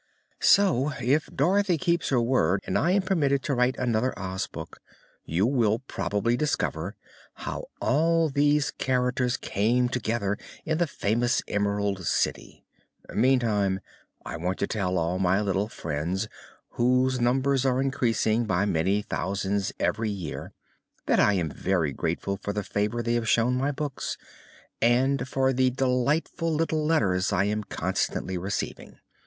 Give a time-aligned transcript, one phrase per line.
[0.39, 4.81] So, if Dorothy keeps her word and I am permitted to write another Oz book,
[5.25, 6.95] you will probably discover
[7.35, 12.65] how all these characters came together in the famous Emerald City.
[13.13, 13.79] Meantime,
[14.25, 16.27] I want to tell all my little friends
[16.69, 20.51] whose numbers are increasing by many thousands every year
[21.05, 24.17] that I am very grateful for the favor they have shown my books
[24.81, 28.97] and for the delightful little letters I am constantly receiving.